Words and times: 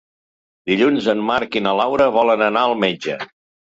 Dilluns 0.71 1.11
en 1.15 1.23
Marc 1.29 1.59
i 1.59 1.65
na 1.69 1.77
Laura 1.83 2.11
volen 2.19 2.47
anar 2.51 2.69
al 2.75 2.79
metge. 2.89 3.25